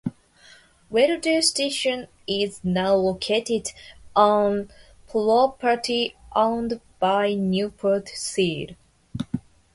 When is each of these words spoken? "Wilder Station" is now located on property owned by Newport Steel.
"Wilder 0.89 1.43
Station" 1.43 2.07
is 2.27 2.59
now 2.63 2.95
located 2.95 3.67
on 4.15 4.71
property 5.07 6.15
owned 6.35 6.81
by 6.99 7.35
Newport 7.35 8.09
Steel. 8.09 8.69